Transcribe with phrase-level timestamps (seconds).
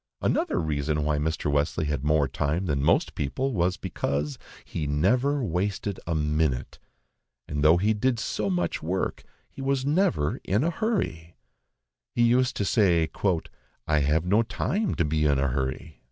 [0.19, 1.51] Another reason why Mr.
[1.51, 6.79] Wesley had more time than most people was, because he NEVER WASTED A MINUTE,
[7.47, 11.35] and though he did so much work, he was never in a hurry.
[12.15, 13.07] He used to say,
[13.87, 15.99] "I have no time to be in a hurry."